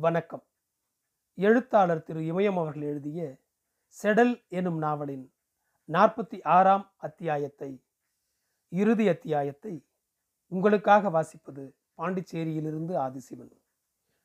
[0.00, 0.44] வணக்கம்.
[1.34, 3.36] எழுத்தாளர் திரு இமயம் அவர்கள் எழுதிய
[4.02, 5.32] செடல் எனும் நாவலின்
[5.88, 7.84] நாற்பத்தி ஆறாம் அத்தியாயத்தை
[8.68, 9.88] இறுதி அத்தியாயத்தை
[10.46, 13.52] உங்களுக்காக வாசிப்பது பாண்டிச்சேரியிலிருந்து ஆதிசிவன்.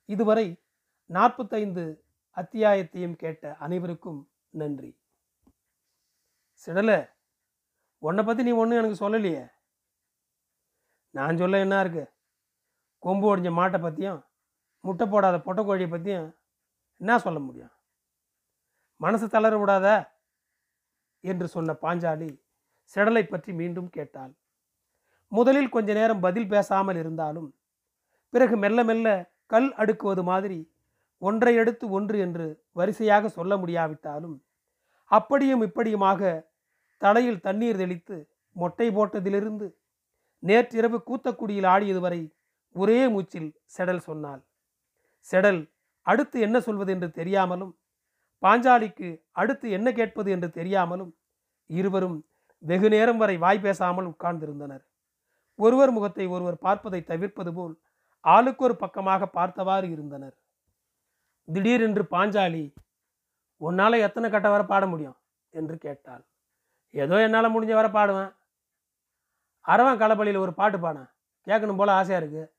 [0.05, 0.63] இதுவரை
[1.05, 2.03] நாற்பத்தைந்து
[2.35, 4.99] அத்தியாயத்தையும் கேட்ட அனைவருக்கும் நன்றி.
[6.65, 7.10] செடல
[7.97, 9.51] உன்னை பற்றி நீ ஒன்றும் எனக்கு சொல்லலையே.
[11.10, 12.12] நான் சொல்ல என்ன இருக்கு?
[12.99, 14.26] கொம்பு ஒடிஞ்ச மாட்டை பற்றியும்
[14.86, 16.27] முட்டை போடாத பொட்டைக்கோழியை பற்றியும்
[17.02, 17.73] என்ன சொல்ல முடியும்?
[19.02, 19.88] மனசு தளர விடாத
[21.23, 22.30] என்று சொன்ன பாஞ்சாலி
[22.93, 24.34] செடலை பற்றி மீண்டும் கேட்டாள்.
[25.31, 27.49] முதலில் கொஞ்ச நேரம் பதில் பேசாமல் இருந்தாலும்
[28.34, 29.07] பிறகு மெல்ல மெல்ல
[29.53, 30.59] கல் அடுக்குவது மாதிரி
[31.21, 32.48] ஒன்றை எடுத்து ஒன்று என்று
[32.79, 34.38] வரிசையாக சொல்ல முடியாவிட்டாலும்
[35.12, 36.31] அப்படியும் இப்படியுமாக
[37.02, 38.17] தலையில் தண்ணீர் தெளித்து
[38.55, 39.67] மொட்டை போட்டதிலிருந்து
[40.43, 42.21] நேற்றிரவு கூத்தக்குடியில் ஆடியது வரை
[42.76, 44.41] ஒரே மூச்சில் செடல் சொன்னாள்.
[45.29, 45.61] செடல்
[46.05, 47.73] அடுத்து என்ன சொல்வது என்று தெரியாமலும்
[48.43, 51.12] பாஞ்சாலிக்கு அடுத்து என்ன கேட்பது என்று தெரியாமலும்
[51.70, 52.18] இருவரும்
[52.63, 54.84] வெகு நேரம் வரை வாய் பேசாமல் உட்கார்ந்திருந்தனர்.
[55.59, 57.73] ஒருவர் முகத்தை ஒருவர் பார்ப்பதை தவிர்ப்பது போல்
[58.23, 60.35] ஆளுக்கொரு பக்கமாக பார்த்தவாறு இருந்தனர்.
[61.48, 62.63] திடீரென்று பாஞ்சாலி
[63.62, 65.18] உன்னால் எத்தனை கட்ட வர பாட முடியும்?
[65.53, 66.23] என்று கேட்டாள்.
[66.94, 68.31] ஏதோ என்னால் முடிஞ்ச வர பாடுவேன்.
[69.66, 71.09] அரவன் களப்பலியில் ஒரு பாட்டு பாடேன்
[71.48, 72.52] கேட்கணும் போல் ஆசையாக இருக்குது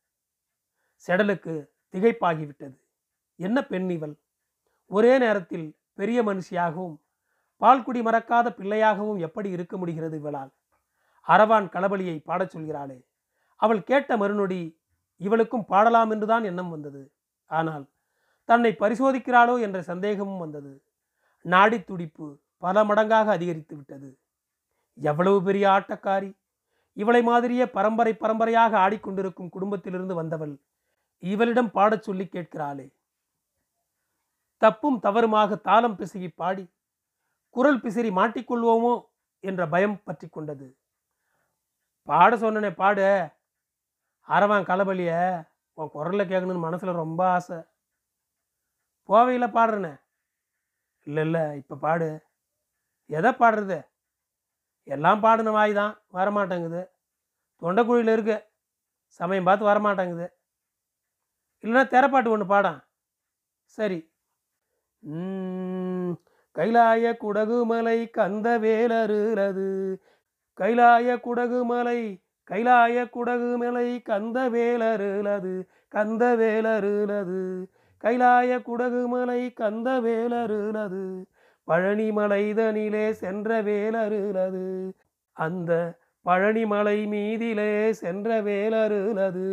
[1.06, 1.54] செடலுக்கு
[1.94, 2.76] திகைப்பாகிவிட்டது.
[3.38, 4.14] என்ன பெண் இவள்?
[4.90, 5.66] ஒரே நேரத்தில்
[5.98, 6.96] பெரிய மனுஷியாகவும்
[7.60, 10.50] பால்குடி மறக்காத பிள்ளையாகவும் எப்படி இருக்க முடிகிறது இவளால்?
[11.26, 12.98] அரவான் களபலியை பாடச் சொல்கிறாளே.
[13.60, 14.60] அவள் கேட்ட மறுநொடி
[15.20, 17.02] இவளுக்கும் பாடலாம் என்றுதான் எண்ணம் வந்தது.
[17.50, 17.84] ஆனால்
[18.48, 20.72] தன்னை பரிசோதிக்கிறாளோ என்ற சந்தேகமும் வந்தது.
[21.44, 22.26] நாடி துடிப்பு
[22.62, 24.10] பல மடங்காக அதிகரித்து விட்டது.
[24.98, 26.30] எவ்வளவு பெரிய ஆட்டக்காரி!
[26.96, 30.54] இவளை மாதிரியே பரம்பரை பரம்பரையாக ஆடிக்கொண்டிருக்கும் குடும்பத்திலிருந்து வந்தவள்
[31.22, 32.86] இவளிடம் பாடச் சொல்லி கேட்கிறாளே.
[34.58, 36.64] தப்பும் தவறுமாக தாளம் பிசகி பாடி
[37.50, 39.04] குரல் பிசிறி மாட்டிக்கொள்வோமோ
[39.40, 40.76] என்ற பயம் பற்றி கொண்டது.
[42.08, 43.30] பாட சொன்னனே பாடு
[44.28, 45.12] அரவான் களபலிய
[45.74, 47.58] உன் குரலில் கேட்கணும்னு மனசில் ரொம்ப ஆசை.
[49.08, 49.92] போவையில் பாடுறனே.
[51.06, 52.08] இல்லை இல்லை இப்போ பாடு.
[53.06, 53.78] எதை பாடுறது?
[54.84, 56.82] எல்லாம் பாடின வாய் தான் வரமாட்டேங்குது.
[57.62, 58.36] தொண்டைக்குழியில் இருக்கு.
[59.20, 60.26] சமயம் பார்த்து வரமாட்டேங்குது.
[61.66, 62.80] இல்லைன்னா தெரப்பாட்டு ஒன்று பாடான்
[63.76, 63.98] சரி.
[66.56, 69.68] கைலாய குடகுமலை கந்த வேலருளது
[70.58, 72.00] கைலாய குடகுமலை
[72.50, 75.54] கைலாய குடகுமலை கந்த வேலருளது
[75.88, 77.40] கந்த வேலருளது
[78.04, 81.04] கைலாய குடகுமலை கந்த வேலருளது
[81.68, 84.66] பழனி மலைதனிலே சென்ற வேலருளது.
[85.36, 85.72] அந்த
[86.26, 89.48] பழனிமலை மீதிலே சென்ற வேலருளது.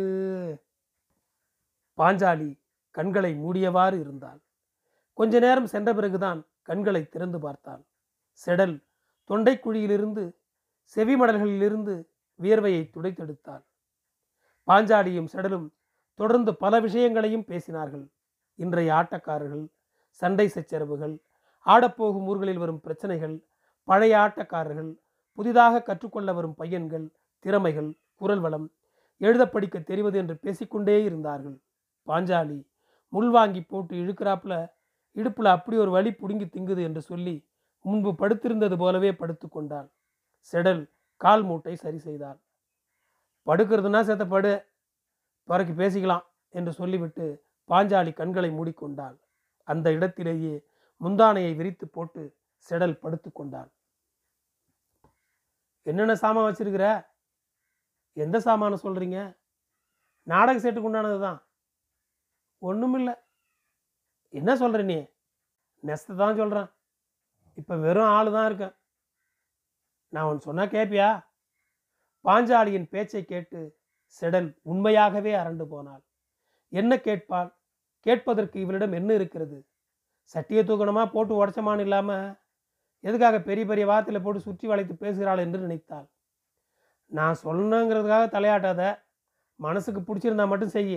[1.98, 2.50] பாஞ்சாலி
[2.90, 4.40] கண்களை மூடியவாறு இருந்தாள்.
[5.18, 7.82] கொஞ்ச நேரம் சென்ற பிறகுதான் கண்களை திறந்து பார்த்தாள்.
[8.46, 8.76] செடல்
[9.30, 10.24] தொண்டைக்குழியிலிருந்து
[10.96, 11.94] செவிமடல்களிலிருந்து
[12.40, 13.64] வியர்வையை துடைத்தெடுத்தாள்.
[14.68, 15.68] பாஞ்சாலியும் செடலும்
[16.14, 18.04] தொடர்ந்து பல விஷயங்களையும் பேசினார்கள்.
[18.54, 19.64] இன்றைய ஆட்டக்காரர்கள்
[20.08, 21.14] சண்டை சச்சரவுகள்
[21.66, 23.36] ஆடப்போகும் ஊர்களில் வரும் பிரச்சனைகள்
[23.88, 24.90] பழைய ஆட்டக்காரர்கள்
[25.38, 27.06] புதிதாக கற்றுக்கொள்ள வரும் பையன்கள்
[27.44, 28.66] திறமைகள் குரல் வளம்
[29.20, 31.56] எழுத படிக்க தெரிவது என்று பேசிக்கொண்டே இருந்தார்கள்.
[32.06, 32.60] பாஞ்சாலி
[33.12, 34.54] முள் வாங்கி போட்டு இழுக்கிறாப்புல
[35.16, 37.34] இடுப்பில் அப்படி ஒரு வலி புடுங்கி திங்குது என்று சொல்லி
[37.84, 39.88] முன்பு படுத்திருந்தது போலவே படுத்து கொண்டாள்.
[40.52, 40.82] செடல்
[41.20, 42.38] கால் மூட்டை சரி செய்தாள்.
[43.46, 44.52] படுக்கிறதுனா சேர்த்த படு
[45.48, 47.26] பிறகு பேசிக்கலாம் என்று சொல்லிவிட்டு
[47.70, 49.16] பாஞ்சாலி கண்களை மூடிக்கொண்டாள்.
[49.68, 50.54] அந்த இடத்திலேயே
[51.00, 52.22] முந்தானையை விரித்து போட்டு
[52.68, 53.70] செடல் படுத்து கொண்டாள்.
[55.86, 56.86] என்னென்ன சாமான் வச்சிருக்கிற?
[58.16, 59.18] எந்த சாமானை சொல்கிறீங்க
[60.26, 61.38] நாடக செட்டுக்கு உண்டானது தான்
[62.68, 63.14] ஒன்றுமில்லை
[64.34, 64.98] என்ன சொல்கிற நீ?
[65.84, 66.68] நெஸ்தை தான் சொல்கிறேன்
[67.58, 68.74] இப்போ வெறும் ஆள் தான் இருக்கேன்.
[70.12, 71.08] நான் ஒன்று சொன்னால் கேட்பியா
[72.24, 73.60] பாஞ்சாலியின் பேச்சை கேட்டு
[74.22, 76.02] செடல் உண்மையாகவே அரண்டு போனாள்.
[76.72, 77.50] என்ன கேட்பாள்?
[78.06, 79.58] கேட்பதற்கு இவளிடம் என்ன இருக்கிறது?
[80.34, 82.26] சட்டியை தூக்கணமாக போட்டு உடச்சமான்னு இல்லாமல்
[83.04, 86.06] எதுக்காக பெரிய பெரிய வார்த்தையில் போட்டு சுற்றி வளைத்து பேசுகிறாள் என்று நினைத்தாள்.
[87.12, 88.82] நான் சொல்லணுங்கிறதுக்காக தலையாட்டாத.
[89.60, 90.94] மனசுக்கு பிடிச்சிருந்தா மட்டும் செய்ய.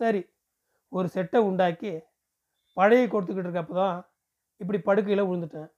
[0.00, 0.22] சரி.
[0.96, 1.92] ஒரு செட்டை உண்டாக்கி
[2.76, 3.98] பழைய கொடுத்துக்கிட்டு இருக்கப்போ தான்
[4.60, 5.68] இப்படி படுக்கையில் விழுந்துட்டேன்.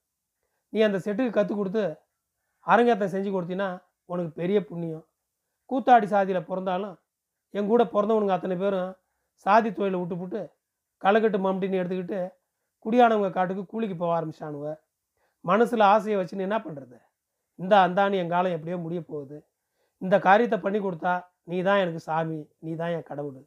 [0.72, 1.84] நீ அந்த செட்டுக்கு கற்றுக் கொடுத்து
[2.66, 3.68] அரங்கத்தை செஞ்சு கொடுத்தீன்னா
[4.10, 5.04] உனக்கு பெரிய புண்ணியம்.
[5.70, 6.96] கூத்தாடி சாதியில் பிறந்தாலும்
[7.54, 8.90] என் கூட பிறந்தவனுங்க அத்தனை பேரும்
[9.46, 10.40] சாதி தொழிலை விட்டுப்புட்டு
[11.02, 12.20] களைக்கட்டு மம்டின்னு எடுத்துக்கிட்டு
[12.84, 14.66] குடியானவங்க காட்டுக்கு கூலிக்கு போக ஆரம்பிச்சானுவ
[15.44, 16.98] மனசில் ஆசையை வச்சுன்னு என்ன பண்ணுறது
[17.58, 19.36] இந்த அந்தானி என் காலம் எப்படியோ முடிய போகுது.
[20.02, 21.14] இந்த காரியத்தை பண்ணி கொடுத்தா
[21.50, 23.38] நீ தான் எனக்கு சாமி நீ தான் என் கடவுள்.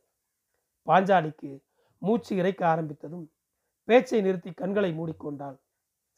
[0.87, 1.51] பாஞ்சாலிக்கு
[1.97, 3.25] மூச்சு இறைக்க ஆரம்பித்ததும்
[3.83, 5.57] பேச்சை நிறுத்தி கண்களை மூடிக்கொண்டாள்.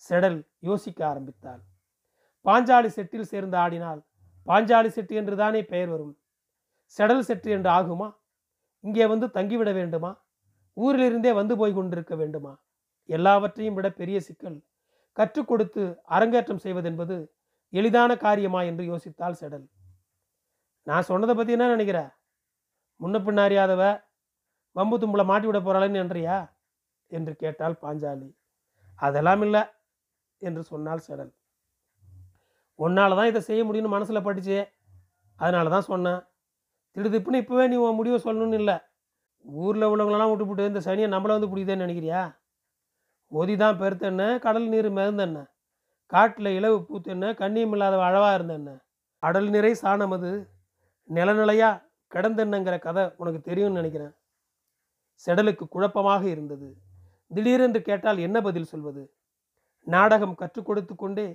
[0.10, 1.62] செடல் யோசிக்க ஆரம்பித்தாள்.
[2.46, 4.02] பாஞ்சாலி செட்டில் சேர்ந்து ஆடினால்
[4.48, 6.14] பாஞ்சாலி செட்டு என்று தானே பெயர் வரும்.
[6.98, 8.08] செடல் செட்டு என்று ஆகுமா?
[8.80, 10.12] இங்கே வந்து தங்கிவிட வேண்டுமா?
[10.78, 12.54] ஊரிலிருந்தே வந்து போய் கொண்டிருக்க வேண்டுமா?
[13.10, 14.58] எல்லாவற்றையும் விட பெரிய சிக்கல்
[15.18, 17.16] கற்றுக் கொடுத்து அரங்கேற்றம் செய்வதென்பது
[17.74, 19.66] எளிதான காரியமா என்று யோசித்தாள் செடல்.
[20.88, 22.00] நான் சொன்னதை பற்றி என்ன நினைக்கிற?
[23.00, 23.84] முன்ன பின்னாரியாதவ
[24.76, 26.38] வம்பு தும்பளை மாட்டி விட போகிறாளேன்னு என்றியா
[27.12, 28.30] என்று கேட்டாள் பாஞ்சாலி.
[29.00, 29.62] அதெல்லாம் இல்லை
[30.42, 31.32] என்று சொன்னாள் செடல்.
[32.80, 34.58] உன்னால தான் இதை செய்ய முடியும்னு மனசில் படிச்சு
[35.40, 36.22] அதனால தான் சொன்னேன்.
[36.96, 38.76] திடுதிப்புன்னு இப்போவே நீ உன் முடிவை சொல்லணும்னு இல்லை.
[39.46, 42.22] ஊரில் உள்ளவங்களெல்லாம் விட்டுப்புட்டு இந்த சனியை நம்மளை வந்து பிடிக்குதேன்னு நினைக்கிறியா?
[43.32, 45.40] ஒதி தான் பெருத்தென்ன கடல் நீர் மிதந்தென்ன?
[46.12, 48.72] காட்டில் இலவு பூத்தென்ன கண்ணியம் இல்லாத அழவாக இருந்தென்ன?
[49.24, 50.32] அடல் நிறை சாணம் அது.
[51.10, 51.82] நிலநிலையாக
[52.12, 54.14] கிடந்தென்னங்கிற கதை உனக்கு தெரியும்னு நினைக்கிறேன்.
[55.26, 56.70] செடலுக்கு குழப்பமாக இருந்தது.
[57.32, 59.04] திடீரென்று கேட்டால் என்ன பதில் சொல்வது?
[59.88, 61.28] நாடகம் கற்றுக் கொடுத்து கொண்டே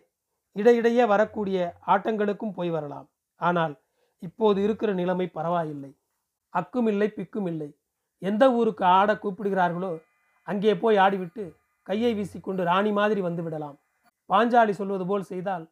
[0.56, 3.08] இடையிடையே வரக்கூடிய ஆட்டங்களுக்கும் போய் வரலாம்.
[3.40, 3.75] ஆனால்
[4.19, 5.90] இப்போது இருக்கிற நிலைமை பரவாயில்லை.
[6.49, 7.70] அக்கும் இல்லை பிக்கும் இல்லை.
[8.23, 9.93] எந்த ஊருக்கு ஆட கூப்பிடுகிறார்களோ
[10.49, 11.44] அங்கே போய் ஆடிவிட்டு
[11.82, 13.76] கையை வீசிக்கொண்டு ராணி மாதிரி வந்து விடலாம்.
[14.31, 15.64] பாஞ்சாலி சொல்வது போல் செய்தால்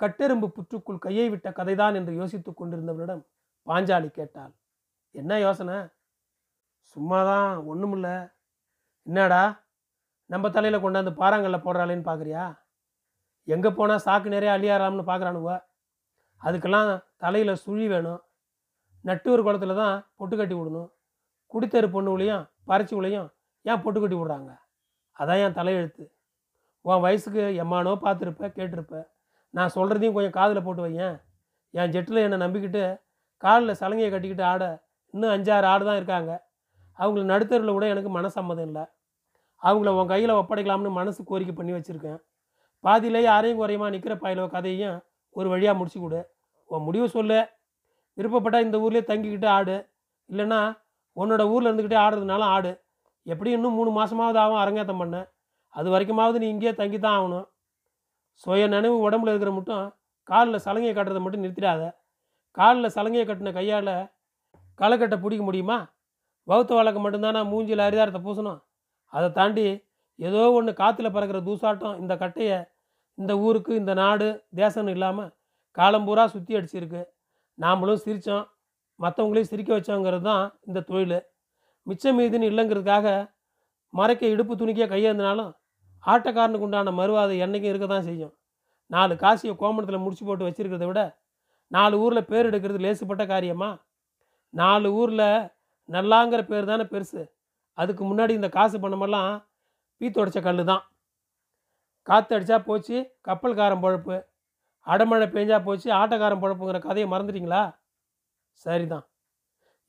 [0.00, 3.22] கட்டெரும்பு புற்றுக்குள் கையை விட்ட கதைதான் என்று யோசித்துக் கொண்டிருந்தவனிடம்
[3.66, 4.52] பாஞ்சாலி கேட்டாள்.
[5.14, 5.78] என்ன யோசனை?
[6.92, 8.14] சும்மா தான் ஒன்றும் இல்லை
[9.06, 9.42] என்னடா?
[10.30, 12.44] நம்ம தலையில் கொண்டாந்து பாறாங்கல்ல போடுறாளேன்னு பார்க்குறியா
[13.48, 15.50] எங்கே போனால் சாக்கு நிறைய அழியாராம்னு பார்க்குறானுவ
[16.42, 16.90] அதுக்கெல்லாம்
[17.22, 18.20] தலையில் சுழி வேணும்.
[19.04, 20.88] நட்டுவர் குளத்துல தான் பொட்டு கட்டி விடணும்.
[21.52, 23.28] குடித்தரு பொண்ணுகளையும் பறிச்சுகளையும்
[23.64, 24.50] ஏன் பொட்டு கட்டி விடுறாங்க?
[25.16, 26.04] அதான் என் தலையெழுத்து.
[26.84, 28.94] உன் வயசுக்கு எம்மானோ பார்த்துருப்ப கேட்டிருப்ப.
[29.54, 31.16] நான் சொல்கிறதையும் கொஞ்சம் காதில் போட்டு வையேன்.
[31.74, 32.84] என் ஜெட்டில் என்னை நம்பிக்கிட்டு
[33.42, 34.64] காலில் சலங்கையை கட்டிக்கிட்டு ஆட
[35.14, 36.32] இன்னும் அஞ்சாறு ஆடு தான் இருக்காங்க.
[37.00, 38.84] அவங்கள நடுத்தரில் கூட எனக்கு மனசம்மதம் இல்லை.
[39.62, 42.18] அவங்கள உன் கையில் ஒப்படைக்கலாம்னு மனசு கோரிக்கை பண்ணி வச்சுருக்கேன்.
[42.84, 44.98] பாதியிலே யாரையும் குறையுமா நிற்கிற பாயிலோ கதையும்
[45.36, 46.20] ஒரு வழியாக முடிச்சு கொடு.
[46.70, 47.40] உன் முடிவு சொல்லு.
[48.18, 49.76] விருப்பப்பட்டால் இந்த ஊர்லேயே தங்கிக்கிட்டு ஆடு.
[50.30, 50.60] இல்லைன்னா
[51.16, 52.72] உன்னோட ஊரில் இருந்துக்கிட்டே ஆடுறதுனால ஆடு.
[53.26, 55.16] எப்படி இன்னும் மூணு மாதமாவது ஆகும் அரங்கேற்றம் பண்ண.
[55.74, 57.46] அது வரைக்குமாவது நீ இங்கேயே தங்கி தான் ஆகணும்.
[58.42, 59.84] சுய நினைவு உடம்புல இருக்கிற மட்டும்
[60.28, 61.82] காலில் சலங்கையை கட்டுறதை மட்டும் நிறுத்திடாத.
[62.56, 63.92] காலில் சலங்கையை கட்டின கையால்
[64.74, 65.78] களைக்கட்டை பிடிக்க முடியுமா?
[66.48, 68.60] வகுத்து வழக்கு மட்டும்தானா மூஞ்சியில் அரிதாரத்தை பூசணும்.
[69.12, 69.64] அதை தாண்டி
[70.18, 72.58] ஏதோ ஒன்று காற்றுல பறக்கிற தூசாட்டம் இந்த கட்டையை
[73.18, 74.26] இந்த ஊருக்கு இந்த நாடு
[74.60, 75.30] தேசம்னு இல்லாமல்
[75.76, 77.02] காலம் பூரா சுற்றி அடிச்சிருக்கு.
[77.58, 78.46] நாமளும் சிரித்தோம்
[79.00, 81.18] மற்றவங்களையும் சிரிக்க வச்சோங்கிறது தான் இந்த தொழில்.
[81.86, 83.06] மிச்சம் மீதுன்னு இல்லைங்கிறதுக்காக
[83.94, 85.52] மறைக்க இடுப்பு துணிக்கே கையேந்தினாலும்
[86.04, 88.34] ஆட்டக்காரனுக்கு உண்டான மறுவாதை என்றைக்கும் இருக்க தான் செய்யும்.
[88.90, 91.00] நாலு காசியை கோமணத்தில் முடிச்சு போட்டு வச்சுருக்கிறத விட
[91.72, 93.70] நாலு ஊரில் பேர் எடுக்கிறது லேசுப்பட்ட காரியமா?
[94.54, 95.26] நாலு ஊரில்
[95.94, 97.22] நல்லாங்கிற பேர் தானே பெருசு.
[97.78, 99.30] அதுக்கு முன்னாடி இந்த காசு பணமெல்லாம்
[100.00, 100.84] பீத்தொடைச்ச கல் தான்.
[102.08, 102.96] காற்று அடித்தா போச்சு
[103.26, 104.16] கப்பல்காரன் பொழப்பு.
[104.86, 107.62] அடமழை பெஞ்சா போச்சு ஆட்டக்காரன் பொழப்புங்கிற கதையை மறந்துட்டீங்களா?
[108.64, 109.04] சரிதான்.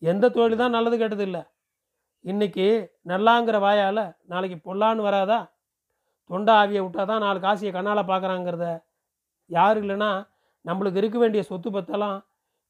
[0.01, 1.41] எந்த தொழில் தான் நல்லது கெட்டது இல்லை.
[2.25, 2.65] இன்றைக்கி
[3.11, 5.39] நல்லாங்கிற வாயால் நாளைக்கு பொல்லான்னு வராதா?
[6.29, 8.65] தொண்டை ஆவியை விட்டால் தான் நாலு காசியை கண்ணால் பார்க்குறாங்கிறத
[9.55, 10.11] யாரு இல்லைன்னா
[10.65, 12.17] நம்மளுக்கு இருக்க வேண்டிய சொத்து பத்தெல்லாம்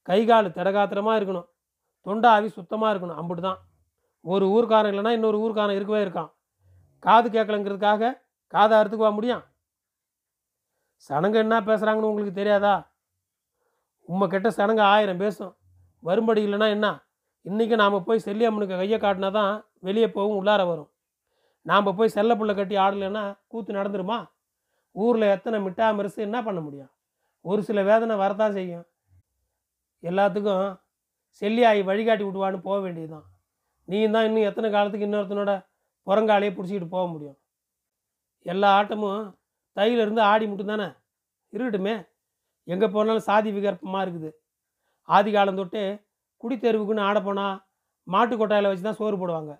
[0.07, 1.47] கை கால் தடகாத்திரமாக இருக்கணும்.
[2.05, 3.19] தொண்டாவி சுத்தமாக இருக்கணும்.
[3.21, 3.59] அம்புட்டு தான்
[4.21, 6.31] ஒரு ஊர்க்காரன் இல்லைன்னா இன்னொரு ஊர்க்காரன் இருக்கவே இருக்கான்.
[6.99, 8.11] காது கேட்கலங்கிறதுக்காக
[8.47, 9.43] காதை அறுத்துக்குவா முடியும்?
[11.09, 12.73] சனங்க என்ன பேசுகிறாங்கன்னு உங்களுக்கு தெரியாதா?
[14.01, 15.57] உம்மை கிட்ட சனங்க ஆயிரம் பேசும்.
[15.99, 16.87] வரும்படி இல்லைன்னா என்ன?
[17.45, 20.89] இன்றைக்கி நாம் போய் செல்லியம்மனுக்கு கையை காட்டினா தான் வெளியே போகும் உள்ளார வரும்.
[21.61, 24.25] நாம் போய் செல்ல புள்ள கட்டி ஆடலைன்னா கூத்து நடந்துருமா?
[24.91, 26.91] ஊரில் எத்தனை மிட்டாமரிசு என்ன பண்ண முடியும்?
[27.41, 28.85] ஒரு சில வேதனை வரதான் செய்யும்.
[30.03, 30.80] எல்லாத்துக்கும்
[31.39, 33.25] செல்லியாயி வழிகாட்டி விடுவான்னு போக வேண்டியதுதான்.
[33.87, 35.53] நீ தான் இன்னும் எத்தனை காலத்துக்கு இன்னொருத்தனோட
[36.07, 37.37] புறங்காலையே பிடிச்சிக்கிட்டு போக முடியும்.
[38.45, 39.23] எல்லா ஆட்டமும்
[39.77, 40.87] தையிலிருந்து ஆடி மட்டும் தானே
[41.53, 41.95] இருக்கட்டுமே.
[42.67, 44.29] எங்கே போனாலும் சாதி விகற்பமாக இருக்குது.
[45.09, 45.83] ஆதி காலம் தொட்டு
[46.43, 47.59] குடித்தெருவுக்குன்னு ஆடப்போனால்
[48.07, 49.51] மாட்டு கொட்டாயில் வச்சு தான் சோறு போடுவாங்க.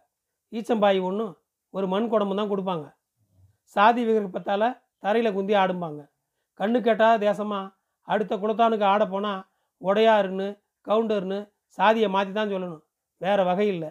[0.54, 1.34] ஈச்சம்பாய் ஒன்றும்
[1.74, 2.86] ஒரு மண் குடம்பு தான் கொடுப்பாங்க.
[3.76, 4.68] சாதி விகற்பத்தால்
[5.04, 6.02] தரையில் குந்தி ஆடும்பாங்க.
[6.60, 7.72] கண்ணு கேட்டால் தேசமாக
[8.08, 9.42] அடுத்த குலத்தானுக்கு ஆடப்போனால்
[9.82, 10.48] உடையாருன்னு
[10.88, 11.40] கவுண்டர்னு
[11.78, 12.84] சாதியை மாற்றி தான் சொல்லணும்.
[13.18, 13.90] வேறு வகை இல்லை.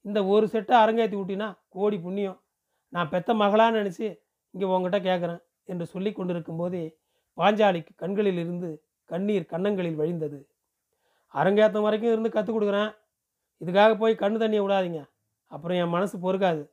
[0.00, 2.42] இந்த ஒரு செட்டை அரங்கேற்றி விட்டினா கோடி புண்ணியம்.
[2.88, 4.20] நான் பெத்த மகளான்னு நினச்சி
[4.50, 6.98] இங்கே உங்ககிட்ட கேட்குறேன் என்று சொல்லி கொண்டிருக்கும் போதே
[7.36, 10.48] பாஞ்சாலிக்கு கண்களில் இருந்து கண்ணீர் கன்னங்களில் வழிந்தது.
[11.28, 12.90] அரங்கேற்றம் வரைக்கும் இருந்து கற்றுக் கொடுக்குறேன்.
[13.60, 15.04] இதுக்காக போய் கண்ணு தண்ணியை விடாதீங்க.
[15.46, 16.70] அப்புறம் என் மனசு பொறுக்காது.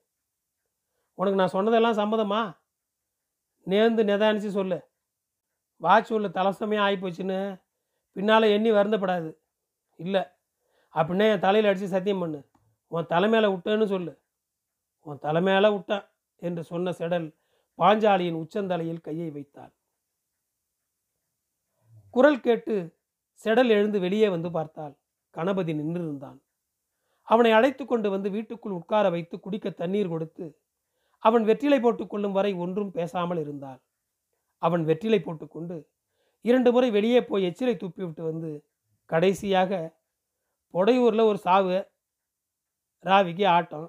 [1.14, 2.58] உனக்கு நான் சொன்னதெல்லாம் சம்மதமா?
[3.68, 4.80] நேர்ந்து நிதானிச்சு சொல்லு.
[5.78, 7.62] வாட்ச் உள்ள தலசமையாக ஆகிப்போச்சுன்னு
[8.12, 9.38] பின்னால் எண்ணி வருந்தப்படாது.
[9.96, 10.35] இல்லை.
[10.96, 12.40] அப்படின்னே என் தலையில் அடித்து சத்தியம் பண்ணு.
[12.92, 14.14] உன் தலைமையில் விட்டேன்னு சொல்லு.
[15.06, 16.06] உன் தலை மேல விட்டேன்
[16.42, 17.28] என்று சொன்ன செடல்
[17.80, 19.74] பாஞ்சாலியின் உச்சந்தலையில் கையை வைத்தாள்.
[22.14, 22.76] குரல் கேட்டு
[23.46, 24.94] செடல் எழுந்து வெளியே வந்து பார்த்தாள்.
[25.36, 26.38] கணபதி நின்றிருந்தான்.
[27.28, 30.46] அவனை அழைத்து கொண்டு வந்து வீட்டுக்குள் உட்கார வைத்து குடிக்க தண்ணீர் கொடுத்து
[31.24, 33.80] அவன் வெற்றிலை போட்டுக்கொள்ளும் வரை ஒன்றும் பேசாமல் இருந்தாள்.
[34.62, 35.78] அவன் வெற்றிலை போட்டுக்கொண்டு
[36.46, 38.50] இரண்டு முறை வெளியே போய் எச்சிலை துப்பிவிட்டு வந்து
[39.10, 39.72] கடைசியாக
[40.74, 41.78] பொடையூரில் ஒரு சாவு.
[43.06, 43.88] ராவிக்கு ஆட்டம்.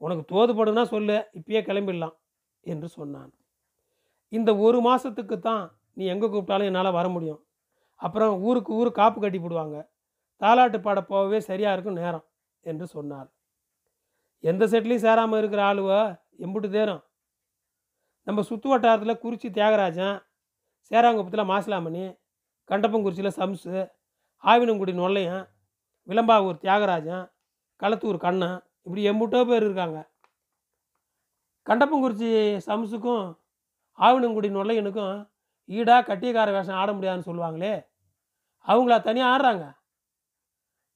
[0.00, 2.16] உனக்கு தோதுபடுனா சொல்லு இப்பயே கிளம்பிடலாம்
[2.72, 3.30] என்று சொன்னான்.
[4.32, 5.64] இந்த ஒரு மாதத்துக்கு தான்
[5.98, 7.40] நீ எங்கே கூப்பிட்டாலும் என்னால் வர முடியும்.
[8.00, 9.76] அப்புறம் ஊருக்கு ஊர் காப்பு கட்டி போடுவாங்க.
[10.40, 12.26] தாலாட்டு பாட போகவே சரியாக இருக்கும் நேரம்
[12.66, 13.28] என்று சொன்னார்.
[14.44, 15.90] எந்த செட்லையும் சேராமல் இருக்கிற ஆளுவ
[16.44, 17.02] எம்புட்டு தேரும்.
[18.26, 20.16] நம்ம சுற்று வட்டாரத்தில் குறிச்சி தியாகராஜன்
[20.90, 22.04] சேராங்குப்பத்தில் மாசிலாமணி
[22.70, 23.74] கண்டப்பங்குறிச்சியில் சம்சு
[24.44, 25.44] ஆவினங்குடி நொல்லையன்
[26.08, 27.24] விளம்பாவூர் தியாகராஜன்
[27.82, 30.10] களத்தூர் கண்ணன் இப்படி எம்புட்டோ பேர் இருக்காங்க.
[31.66, 32.30] கண்டப்பங்குறிச்சி
[32.66, 33.36] சம்சுக்கும்
[33.98, 35.28] ஆவினங்குடி நொல்லையனுக்கும்
[35.68, 37.86] ஈடாக கட்டியக்கார வேஷம் ஆட முடியாதுன்னு சொல்லுவாங்களே.
[38.66, 39.66] அவங்களா தனியாக ஆடுறாங்க.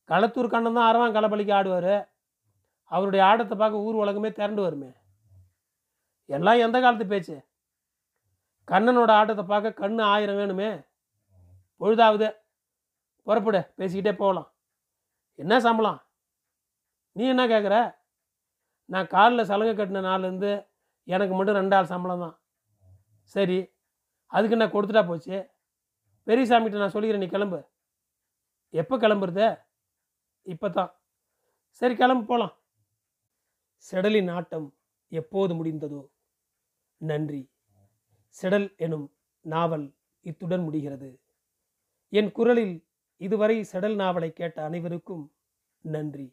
[0.09, 1.95] களத்தூர் கண்ணன் தான் ஆடுவான் களப்பலிக்கு ஆடுவார்.
[2.85, 4.91] அவருடைய ஆட்டத்தை பார்க்க ஊர் உலகமே திரண்டு வருமே.
[6.27, 7.37] எல்லாம் எந்த காலத்து பேச்சு?
[8.69, 10.87] கண்ணனோட ஆட்டத்தை பார்க்க கண்ணு ஆயிரம் வேணுமே.
[11.81, 12.29] பொழுதாவது
[13.23, 14.52] புறப்படு பேசிக்கிட்டே போகலாம்.
[15.39, 15.99] என்ன சம்பளம்?
[17.17, 17.77] நீ என்ன கேட்குற
[18.93, 20.51] நான் காலில் சலங்கை கட்டின நாள்லேருந்து
[21.09, 22.37] எனக்கு மட்டும் ரெண்டு ஆள் சம்பளம் தான்
[23.35, 23.59] சரி
[24.37, 25.37] அதுக்கு நான் கொடுத்துட்டா போச்சு?
[26.27, 27.61] பெரியசாமிகிட்ட நான் சொல்லிக்கிறேன் நீ கிளம்பு.
[28.75, 29.47] எப்போ கிளம்புறது?
[30.53, 30.93] இப்போ தான்
[31.81, 32.55] சரி கிளம்பு போகலாம்
[33.87, 34.69] செடலின் ஆட்டம்
[35.13, 36.03] எப்போது முடிந்ததோ?
[37.01, 37.43] நன்றி.
[38.37, 39.07] செடல் எனும்
[39.45, 39.87] நாவல்
[40.31, 41.11] இத்துடன் முடிகிறது.
[42.19, 42.75] என் குரலில்
[43.23, 45.25] இதுவரை செடல் நாவலை கேட்ட அனைவருக்கும்
[45.81, 46.27] நன்றி.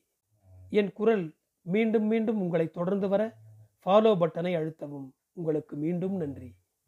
[0.69, 1.25] என் குரல்
[1.61, 3.23] மீண்டும் மீண்டும் உங்களை தொடர்ந்து வர
[3.85, 5.09] ஃபாலோ பட்டனை அழுத்தவும்.
[5.33, 6.49] உங்களுக்கு மீண்டும் நன்றி.